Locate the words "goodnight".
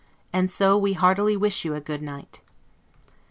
1.79-2.41